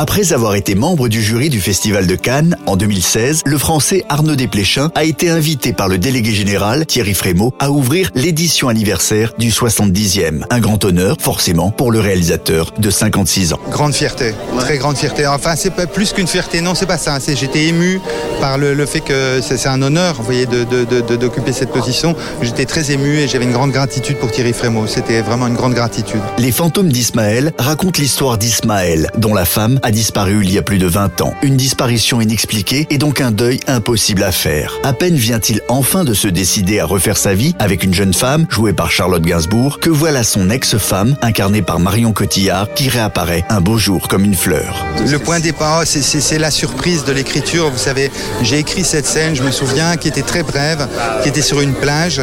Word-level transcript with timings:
Après 0.00 0.32
avoir 0.32 0.54
été 0.54 0.76
membre 0.76 1.08
du 1.08 1.20
jury 1.20 1.48
du 1.50 1.60
Festival 1.60 2.06
de 2.06 2.14
Cannes 2.14 2.56
en 2.66 2.76
2016, 2.76 3.42
le 3.44 3.58
Français 3.58 4.04
Arnaud 4.08 4.36
Desplechin 4.36 4.92
a 4.94 5.02
été 5.02 5.28
invité 5.28 5.72
par 5.72 5.88
le 5.88 5.98
délégué 5.98 6.30
général 6.30 6.86
Thierry 6.86 7.14
Frémaux 7.14 7.52
à 7.58 7.72
ouvrir 7.72 8.08
l'édition 8.14 8.68
anniversaire 8.68 9.32
du 9.38 9.50
70e. 9.50 10.44
Un 10.50 10.60
grand 10.60 10.84
honneur, 10.84 11.16
forcément, 11.18 11.72
pour 11.72 11.90
le 11.90 11.98
réalisateur 11.98 12.72
de 12.78 12.90
56 12.90 13.54
ans. 13.54 13.58
Grande 13.72 13.92
fierté, 13.92 14.34
très 14.60 14.78
grande 14.78 14.96
fierté. 14.96 15.26
Enfin, 15.26 15.56
c'est 15.56 15.74
pas 15.74 15.88
plus 15.88 16.12
qu'une 16.12 16.28
fierté, 16.28 16.60
non, 16.60 16.76
c'est 16.76 16.86
pas 16.86 16.96
ça. 16.98 17.18
C'est 17.18 17.34
j'étais 17.34 17.64
ému 17.64 18.00
par 18.40 18.56
le, 18.56 18.74
le 18.74 18.86
fait 18.86 19.00
que 19.00 19.40
c'est 19.42 19.56
c'est 19.56 19.68
un 19.68 19.82
honneur, 19.82 20.14
vous 20.14 20.22
voyez, 20.22 20.46
de 20.46 20.62
de- 20.62 20.84
de- 20.84 21.00
de- 21.00 21.16
d'occuper 21.16 21.52
cette 21.52 21.72
position. 21.72 22.14
J'étais 22.40 22.66
très 22.66 22.92
ému 22.92 23.16
et 23.18 23.26
j'avais 23.26 23.46
une 23.46 23.52
grande 23.52 23.72
gratitude 23.72 24.16
pour 24.18 24.30
Thierry 24.30 24.52
Frémaux. 24.52 24.86
C'était 24.86 25.22
vraiment 25.22 25.48
une 25.48 25.54
grande 25.54 25.74
gratitude. 25.74 26.20
Les 26.38 26.52
fantômes 26.52 26.92
d'Ismaël 26.92 27.52
racontent 27.58 28.00
l'histoire 28.00 28.38
d'Ismaël, 28.38 29.10
dont 29.18 29.34
la 29.34 29.44
femme 29.44 29.80
a 29.82 29.87
disparu 29.90 30.40
il 30.42 30.52
y 30.52 30.58
a 30.58 30.62
plus 30.62 30.78
de 30.78 30.86
20 30.86 31.20
ans. 31.20 31.34
Une 31.42 31.56
disparition 31.56 32.20
inexpliquée 32.20 32.86
et 32.90 32.98
donc 32.98 33.20
un 33.20 33.30
deuil 33.30 33.60
impossible 33.66 34.22
à 34.22 34.32
faire. 34.32 34.74
À 34.84 34.92
peine 34.92 35.14
vient-il 35.16 35.60
enfin 35.68 36.04
de 36.04 36.14
se 36.14 36.28
décider 36.28 36.80
à 36.80 36.84
refaire 36.86 37.16
sa 37.16 37.34
vie 37.34 37.54
avec 37.58 37.82
une 37.84 37.94
jeune 37.94 38.14
femme, 38.14 38.46
jouée 38.50 38.72
par 38.72 38.90
Charlotte 38.90 39.22
Gainsbourg, 39.22 39.78
que 39.80 39.90
voilà 39.90 40.22
son 40.24 40.50
ex-femme, 40.50 41.16
incarnée 41.22 41.62
par 41.62 41.80
Marion 41.80 42.12
Cotillard, 42.12 42.68
qui 42.74 42.88
réapparaît 42.88 43.44
un 43.48 43.60
beau 43.60 43.78
jour 43.78 44.08
comme 44.08 44.24
une 44.24 44.34
fleur. 44.34 44.86
Le 45.06 45.18
point 45.18 45.38
de 45.38 45.44
départ, 45.44 45.82
c'est- 45.86 46.38
la 46.38 46.50
surprise 46.50 47.04
de 47.04 47.12
l'écriture. 47.12 47.70
Vous 47.70 47.78
savez, 47.78 48.10
j'ai 48.42 48.58
écrit 48.58 48.84
cette 48.84 49.06
scène, 49.06 49.34
je 49.34 49.42
me 49.42 49.50
souviens, 49.50 49.96
qui 49.96 50.08
était 50.08 50.22
très 50.22 50.42
brève, 50.42 50.86
qui 51.22 51.28
était 51.28 51.42
sur 51.42 51.60
une 51.60 51.72
plage. 51.74 52.20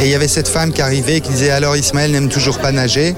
Et 0.00 0.04
il 0.06 0.08
y 0.08 0.14
avait 0.14 0.26
cette 0.28 0.48
femme 0.48 0.72
qui 0.72 0.80
arrivait, 0.82 1.20
qui 1.20 1.30
disait 1.30 1.50
Alors 1.50 1.76
Ismaël 1.76 2.10
n'aime 2.10 2.28
toujours 2.28 2.58
pas 2.58 2.72
nager. 2.72 3.14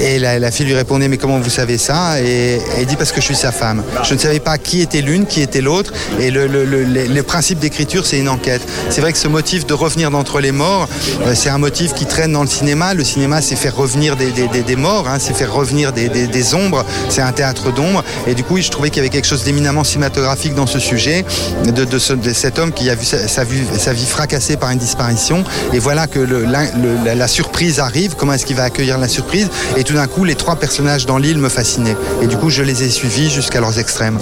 Et 0.00 0.18
la, 0.18 0.38
la 0.38 0.50
fille 0.50 0.66
lui 0.66 0.74
répondait 0.74 1.08
Mais 1.08 1.16
comment 1.18 1.38
vous 1.38 1.50
savez 1.50 1.76
ça? 1.78 2.20
Et 2.22 2.60
elle 2.78 2.86
dit 2.86 2.96
Parce 2.96 3.12
que 3.12 3.20
je 3.24 3.28
suis 3.28 3.36
sa 3.36 3.52
femme. 3.52 3.82
Je 4.02 4.12
ne 4.12 4.18
savais 4.18 4.38
pas 4.38 4.58
qui 4.58 4.82
était 4.82 5.00
l'une, 5.00 5.24
qui 5.24 5.40
était 5.40 5.62
l'autre. 5.62 5.94
Et 6.20 6.30
le, 6.30 6.46
le- 6.46 7.22
principe 7.22 7.58
d'écriture, 7.58 8.04
c'est 8.04 8.18
une 8.18 8.28
enquête. 8.28 8.60
C'est 8.90 9.00
vrai 9.00 9.10
que 9.12 9.18
ce 9.18 9.28
motif 9.28 9.64
de 9.66 9.72
revenir 9.72 10.10
d'entre 10.10 10.40
les 10.40 10.52
morts, 10.52 10.86
euh, 11.26 11.34
c'est 11.34 11.48
un 11.48 11.56
motif 11.56 11.94
qui 11.94 12.04
traîne 12.04 12.32
dans 12.32 12.42
le 12.42 12.48
cinéma. 12.48 12.92
Le 12.92 13.02
cinéma, 13.02 13.40
c'est 13.40 13.56
faire 13.56 13.74
revenir 13.74 14.14
des, 14.16 14.76
morts, 14.76 15.08
hein, 15.08 15.16
c'est 15.18 15.32
faire 15.32 15.54
revenir 15.54 15.92
des, 15.94 16.54
ombres. 16.54 16.84
C'est 17.08 17.22
un 17.22 17.32
théâtre 17.32 17.72
d'ombre. 17.72 18.04
Et 18.26 18.34
du 18.34 18.44
coup, 18.44 18.58
je 18.60 18.68
trouvais 18.70 18.90
qu'il 18.90 18.98
y 18.98 19.00
avait 19.00 19.08
quelque 19.08 19.26
chose 19.26 19.42
d'éminemment 19.42 19.84
cinématographique 19.84 20.54
dans 20.54 20.66
ce 20.66 20.78
sujet, 20.78 21.24
de, 21.64 21.84
de 21.86 21.98
ce- 21.98 22.12
de 22.12 22.32
cet 22.34 22.58
homme 22.58 22.72
qui 22.72 22.90
a 22.90 22.94
vu 22.94 23.06
sa, 23.06 23.42
vie, 23.44 24.04
fracassée 24.06 24.58
par 24.58 24.68
une 24.70 24.78
disparition. 24.78 25.44
Et 25.72 25.78
voilà 25.78 26.06
que 26.06 26.20
la 26.20 27.28
surprise 27.28 27.80
arrive. 27.80 28.16
Comment 28.18 28.34
est-ce 28.34 28.44
qu'il 28.44 28.56
va 28.56 28.64
accueillir 28.64 28.98
la 28.98 29.08
surprise? 29.08 29.48
Et 29.78 29.82
tout 29.82 29.94
d'un 29.94 30.08
coup, 30.08 30.24
les 30.24 30.34
trois 30.34 30.56
personnages 30.56 31.06
dans 31.06 31.16
l'île 31.16 31.38
me 31.38 31.48
fascinaient. 31.48 31.96
Et 32.20 32.26
du 32.26 32.36
coup, 32.36 32.50
je 32.50 32.62
les 32.62 32.82
ai 32.82 32.90
suivis 32.90 33.13
jusqu'à 33.22 33.60
leurs 33.60 33.78
extrêmes. 33.78 34.18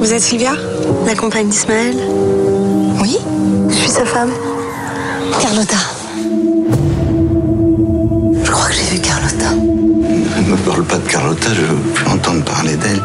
Vous 0.00 0.12
êtes 0.12 0.20
Sylvia 0.20 0.52
La 1.06 1.14
compagne 1.14 1.48
d'Ismaël 1.48 1.96
Oui 3.00 3.16
Je 3.70 3.74
suis 3.74 3.88
sa 3.88 4.04
femme. 4.04 4.30
Carlotta. 5.40 5.76
Je 8.44 8.50
crois 8.50 8.66
que 8.68 8.74
j'ai 8.74 8.96
vu 8.96 9.00
Carlotta. 9.00 9.50
Ne 9.54 10.42
me 10.50 10.56
parle 10.58 10.84
pas 10.84 10.98
de 10.98 11.08
Carlotta, 11.08 11.48
je 11.54 11.62
veux 11.62 11.76
plus 11.94 12.06
entendre 12.06 12.44
parler 12.44 12.76
d'elle. 12.76 13.02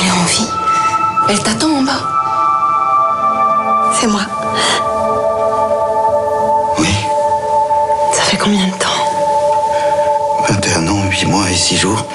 Elle 0.00 0.06
est 0.06 0.10
en 0.10 0.24
vie. 0.24 0.48
Elle 1.28 1.38
t'attend 1.38 1.70
en 1.78 1.82
bas. 1.82 2.08
C'est 3.98 4.08
moi. 4.08 4.22
Oui, 6.78 6.88
Ça 8.12 8.22
fait 8.22 8.36
combien 8.38 8.66
de 8.66 8.72
temps? 8.72 8.86
21 8.88 8.88
ans, 8.90 9.09
8 11.20 11.26
mois 11.26 11.50
et 11.50 11.54
6 11.54 11.76
jours. 11.76 12.06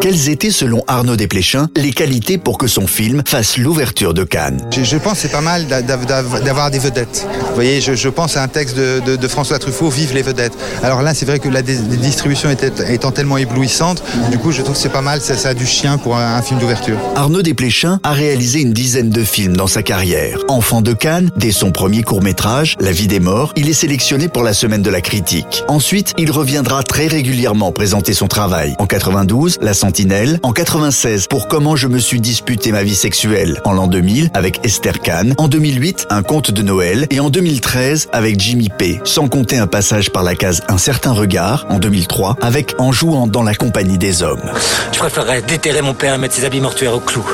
Quelles 0.00 0.30
étaient, 0.30 0.50
selon 0.50 0.82
Arnaud 0.86 1.14
Desplechin, 1.16 1.68
les 1.76 1.90
qualités 1.90 2.38
pour 2.38 2.56
que 2.56 2.66
son 2.66 2.86
film 2.86 3.22
fasse 3.26 3.58
l'ouverture 3.58 4.14
de 4.14 4.24
Cannes? 4.24 4.62
Je, 4.74 4.82
je 4.82 4.96
pense 4.96 5.14
que 5.14 5.18
c'est 5.18 5.28
pas 5.32 5.42
mal 5.42 5.66
d'a- 5.66 5.82
d'a- 5.82 5.98
d'a- 5.98 6.22
d'avoir 6.22 6.70
des 6.70 6.78
vedettes. 6.78 7.26
Vous 7.50 7.54
voyez, 7.54 7.82
je, 7.82 7.92
je 7.94 8.08
pense 8.08 8.38
à 8.38 8.42
un 8.42 8.48
texte 8.48 8.76
de, 8.78 9.02
de- 9.04 9.16
de 9.16 9.28
François 9.28 9.58
Truffaut, 9.58 9.90
Vive 9.90 10.14
les 10.14 10.22
vedettes. 10.22 10.54
Alors 10.82 11.02
là, 11.02 11.12
c'est 11.12 11.26
vrai 11.26 11.38
que 11.38 11.50
la 11.50 11.60
distribution 11.60 12.48
était, 12.48 12.72
étant 12.94 13.10
tellement 13.10 13.36
éblouissante, 13.36 14.02
du 14.30 14.38
coup, 14.38 14.52
je 14.52 14.62
trouve 14.62 14.74
que 14.74 14.80
c'est 14.80 14.88
pas 14.88 15.02
mal, 15.02 15.20
ça, 15.20 15.36
ça 15.36 15.50
a 15.50 15.54
du 15.54 15.66
chien 15.66 15.98
pour 15.98 16.16
un, 16.16 16.36
un 16.36 16.40
film 16.42 16.58
d'ouverture. 16.60 16.96
Arnaud 17.16 17.42
Desplechin 17.42 18.00
a 18.02 18.12
réalisé 18.12 18.62
une 18.62 18.72
dizaine 18.72 19.10
de 19.10 19.22
films 19.22 19.54
dans 19.56 19.66
sa 19.66 19.82
carrière. 19.82 20.38
Enfant 20.48 20.80
de 20.80 20.94
Cannes, 20.94 21.30
dès 21.36 21.52
son 21.52 21.72
premier 21.72 22.02
court-métrage, 22.04 22.76
La 22.80 22.92
vie 22.92 23.06
des 23.06 23.20
morts, 23.20 23.52
il 23.54 23.68
est 23.68 23.74
sélectionné 23.74 24.28
pour 24.28 24.44
la 24.44 24.54
semaine 24.54 24.82
de 24.82 24.90
la 24.90 25.02
critique. 25.02 25.62
Ensuite, 25.68 26.14
il 26.16 26.30
reviendra 26.30 26.82
très 26.84 27.06
régulièrement 27.06 27.70
présenter 27.70 28.14
son 28.14 28.28
travail. 28.30 28.74
En 28.78 28.86
92, 28.86 29.58
La 29.60 29.74
Sentinelle. 29.74 30.40
En 30.42 30.52
96, 30.52 31.26
pour 31.26 31.48
Comment 31.48 31.76
je 31.76 31.88
me 31.88 31.98
suis 31.98 32.20
disputé 32.20 32.72
ma 32.72 32.82
vie 32.82 32.94
sexuelle. 32.94 33.60
En 33.66 33.72
l'an 33.72 33.88
2000, 33.88 34.30
avec 34.32 34.64
Esther 34.64 35.00
Kahn. 35.00 35.34
En 35.36 35.48
2008, 35.48 36.06
Un 36.08 36.22
conte 36.22 36.50
de 36.50 36.62
Noël. 36.62 37.06
Et 37.10 37.20
en 37.20 37.28
2013, 37.28 38.08
avec 38.12 38.40
Jimmy 38.40 38.70
P. 38.70 39.00
Sans 39.04 39.28
compter 39.28 39.58
un 39.58 39.66
passage 39.66 40.10
par 40.10 40.22
la 40.22 40.34
case 40.34 40.62
Un 40.68 40.78
certain 40.78 41.12
regard. 41.12 41.66
En 41.68 41.78
2003, 41.78 42.36
avec 42.40 42.74
En 42.78 42.92
jouant 42.92 43.26
dans 43.26 43.42
la 43.42 43.54
compagnie 43.54 43.98
des 43.98 44.22
hommes. 44.22 44.50
Je 44.92 44.98
préférerais 44.98 45.42
déterrer 45.42 45.82
mon 45.82 45.92
père 45.92 46.14
et 46.14 46.18
mettre 46.18 46.34
ses 46.34 46.46
habits 46.46 46.60
mortuaires 46.60 46.94
au 46.94 47.00
clou. 47.00 47.26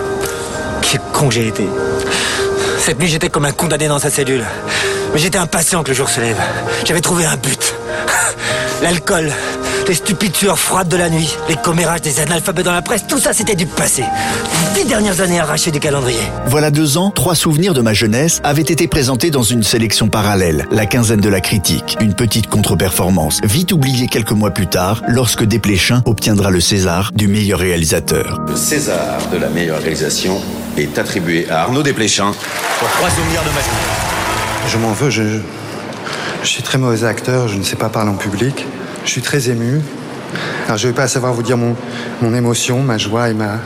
Quel 0.82 1.00
con 1.12 1.30
j'ai 1.30 1.46
été. 1.46 1.66
Cette 2.80 2.98
nuit, 2.98 3.08
j'étais 3.08 3.28
comme 3.28 3.44
un 3.44 3.52
condamné 3.52 3.86
dans 3.86 3.98
sa 3.98 4.10
cellule. 4.10 4.44
Mais 5.12 5.18
j'étais 5.18 5.38
impatient 5.38 5.82
que 5.82 5.90
le 5.90 5.94
jour 5.94 6.08
se 6.08 6.20
lève. 6.20 6.40
J'avais 6.84 7.00
trouvé 7.00 7.26
un 7.26 7.36
but. 7.36 7.74
L'alcool, 8.82 9.30
les 9.88 9.94
stupides 9.94 10.34
sueurs 10.34 10.59
froides 10.59 10.88
de 10.88 10.97
la 10.97 11.09
nuit, 11.09 11.37
les 11.48 11.56
commérages 11.56 12.03
des 12.03 12.20
analphabètes 12.20 12.64
dans 12.64 12.72
la 12.72 12.82
presse, 12.82 13.06
tout 13.06 13.19
ça 13.19 13.32
c'était 13.32 13.54
du 13.54 13.66
passé. 13.66 14.04
Dix 14.75 14.84
dernières 14.84 15.20
années 15.20 15.41
arrachées 15.41 15.70
du 15.70 15.81
calendrier. 15.81 16.20
Voilà 16.47 16.70
deux 16.70 16.97
ans, 16.98 17.10
trois 17.10 17.34
souvenirs 17.34 17.75
de 17.75 17.81
ma 17.81 17.92
jeunesse 17.92 18.41
avaient 18.44 18.62
été 18.62 18.88
présentés 18.88 19.31
dans 19.31 19.42
une 19.42 19.62
sélection 19.62 20.09
parallèle, 20.09 20.66
la 20.70 20.87
quinzaine 20.87 21.20
de 21.20 21.28
la 21.28 21.41
critique, 21.41 21.97
une 22.00 22.14
petite 22.14 22.48
contre-performance, 22.48 23.41
vite 23.44 23.72
oubliée 23.72 24.09
quelques 24.09 24.32
mois 24.32 24.50
plus 24.50 24.66
tard, 24.66 25.03
lorsque 25.09 25.44
Desplechin 25.44 26.03
obtiendra 26.04 26.50
le 26.50 26.60
César 26.60 27.12
du 27.14 27.28
meilleur 27.28 27.60
réalisateur. 27.60 28.41
Le 28.48 28.56
César 28.56 29.19
de 29.32 29.38
la 29.38 29.48
meilleure 29.48 29.78
réalisation 29.78 30.41
est 30.76 30.98
attribué 30.98 31.48
à 31.48 31.62
Arnaud 31.62 31.82
Desplechin. 31.82 32.32
Pour 32.78 32.88
trois 32.88 33.10
souvenirs 33.10 33.43
de 33.43 33.48
ma 33.48 33.60
vie. 33.60 34.69
Je 34.69 34.78
m'en 34.78 34.93
veux, 34.93 35.10
je, 35.10 35.22
je 36.43 36.49
suis 36.49 36.62
très 36.62 36.78
mauvais 36.78 37.05
acteur, 37.06 37.49
je 37.49 37.56
ne 37.56 37.62
sais 37.62 37.76
pas 37.76 37.88
parler 37.88 38.11
en 38.11 38.17
public, 38.17 38.67
je 39.06 39.12
suis 39.12 39.23
très 39.23 39.49
ému. 39.49 39.81
Alors 40.67 40.76
je 40.76 40.87
ne 40.87 40.93
vais 40.93 40.97
pas 40.97 41.08
savoir 41.08 41.32
vous 41.32 41.43
dire 41.43 41.56
mon, 41.56 41.75
mon 42.20 42.35
émotion, 42.35 42.82
ma 42.82 42.99
joie 42.99 43.31
et 43.31 43.35
ma, 43.35 43.61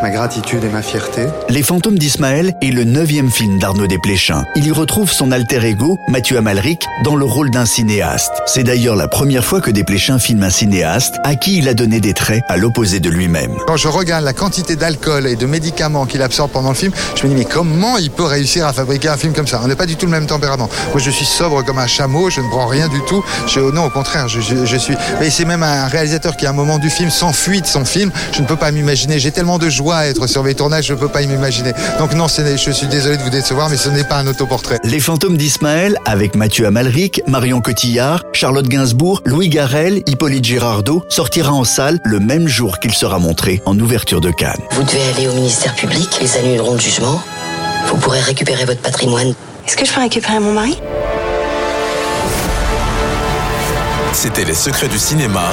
ma 0.00 0.10
gratitude 0.10 0.64
et 0.64 0.68
ma 0.68 0.82
fierté. 0.82 1.26
Les 1.48 1.62
fantômes 1.62 1.98
d'Ismaël 1.98 2.54
est 2.62 2.70
le 2.70 2.84
neuvième 2.84 3.30
film 3.30 3.58
d'Arnaud 3.58 3.86
Desplechin. 3.86 4.44
Il 4.56 4.66
y 4.66 4.70
retrouve 4.72 5.10
son 5.10 5.32
alter 5.32 5.64
ego, 5.64 5.98
Mathieu 6.08 6.38
Amalric, 6.38 6.86
dans 7.04 7.16
le 7.16 7.24
rôle 7.24 7.50
d'un 7.50 7.66
cinéaste. 7.66 8.32
C'est 8.46 8.64
d'ailleurs 8.64 8.96
la 8.96 9.08
première 9.08 9.44
fois 9.44 9.60
que 9.60 9.70
Desplechin 9.70 10.18
filme 10.18 10.42
un 10.42 10.50
cinéaste 10.50 11.14
à 11.24 11.34
qui 11.36 11.58
il 11.58 11.68
a 11.68 11.74
donné 11.74 12.00
des 12.00 12.14
traits 12.14 12.42
à 12.48 12.56
l'opposé 12.56 13.00
de 13.00 13.10
lui-même. 13.10 13.52
Quand 13.66 13.76
je 13.76 13.88
regarde 13.88 14.24
la 14.24 14.32
quantité 14.32 14.76
d'alcool 14.76 15.26
et 15.26 15.36
de 15.36 15.46
médicaments 15.46 16.06
qu'il 16.06 16.22
absorbe 16.22 16.50
pendant 16.50 16.70
le 16.70 16.74
film, 16.74 16.92
je 17.16 17.24
me 17.24 17.28
dis 17.28 17.34
mais 17.36 17.44
comment 17.44 17.98
il 17.98 18.10
peut 18.10 18.24
réussir 18.24 18.66
à 18.66 18.72
fabriquer 18.72 19.08
un 19.08 19.16
film 19.16 19.32
comme 19.32 19.46
ça 19.46 19.60
On 19.64 19.68
n'est 19.68 19.76
pas 19.76 19.86
du 19.86 19.96
tout 19.96 20.06
le 20.06 20.12
même 20.12 20.26
tempérament. 20.26 20.68
Moi 20.92 21.00
je 21.00 21.10
suis 21.10 21.26
sobre 21.26 21.64
comme 21.64 21.78
un 21.78 21.86
chameau, 21.86 22.30
je 22.30 22.40
ne 22.40 22.48
prends 22.48 22.66
rien 22.66 22.88
du 22.88 23.00
tout. 23.06 23.22
Je, 23.46 23.60
non 23.60 23.84
au 23.86 23.90
contraire, 23.90 24.28
je, 24.28 24.40
je- 24.40 24.64
je 24.64 24.76
suis. 24.76 24.94
Mais 25.20 25.30
c'est 25.30 25.44
même 25.44 25.62
un 25.62 25.86
réalisateur 25.86 26.36
qui 26.36 26.46
à 26.46 26.50
un 26.50 26.54
moment 26.54 26.78
du 26.78 26.90
film 26.90 27.10
s'enfuit 27.10 27.60
de 27.60 27.66
son 27.66 27.84
film. 27.84 28.10
Je 28.32 28.40
ne 28.42 28.46
peux 28.46 28.56
pas 28.56 28.70
m'imaginer. 28.70 29.18
J'ai 29.18 29.30
tellement 29.30 29.58
de 29.58 29.68
joie 29.68 29.81
joie 29.82 29.96
à 29.96 30.06
être 30.06 30.28
sur 30.28 30.44
mes 30.44 30.54
tournages, 30.54 30.86
je 30.86 30.94
peux 30.94 31.08
pas 31.08 31.22
m'imaginer. 31.22 31.72
Donc 31.98 32.14
non, 32.14 32.26
je 32.28 32.70
suis 32.70 32.86
désolé 32.86 33.16
de 33.16 33.22
vous 33.22 33.30
décevoir, 33.30 33.68
mais 33.68 33.76
ce 33.76 33.88
n'est 33.88 34.04
pas 34.04 34.18
un 34.18 34.26
autoportrait. 34.28 34.78
Les 34.84 35.00
fantômes 35.00 35.36
d'Ismaël, 35.36 35.96
avec 36.04 36.36
Mathieu 36.36 36.66
Amalric, 36.66 37.20
Marion 37.26 37.60
Cotillard, 37.60 38.22
Charlotte 38.32 38.68
Gainsbourg, 38.68 39.22
Louis 39.24 39.48
Garrel, 39.48 40.02
Hippolyte 40.06 40.44
Girardot, 40.44 41.02
sortira 41.08 41.52
en 41.52 41.64
salle 41.64 41.98
le 42.04 42.20
même 42.20 42.46
jour 42.46 42.78
qu'il 42.78 42.94
sera 42.94 43.18
montré 43.18 43.60
en 43.66 43.78
ouverture 43.78 44.20
de 44.20 44.30
Cannes. 44.30 44.60
Vous 44.70 44.84
devez 44.84 45.02
aller 45.16 45.26
au 45.26 45.34
ministère 45.34 45.74
public, 45.74 46.08
ils 46.20 46.36
annuleront 46.38 46.74
le 46.74 46.80
jugement. 46.80 47.20
Vous 47.88 47.96
pourrez 47.96 48.20
récupérer 48.20 48.64
votre 48.64 48.80
patrimoine. 48.80 49.34
Est-ce 49.66 49.76
que 49.76 49.84
je 49.84 49.92
peux 49.92 50.00
récupérer 50.00 50.38
mon 50.38 50.52
mari? 50.52 50.78
C'était 54.12 54.44
Les 54.44 54.54
Secrets 54.54 54.88
du 54.88 54.98
cinéma 54.98 55.52